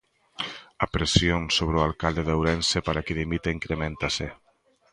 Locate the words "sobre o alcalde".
1.57-2.23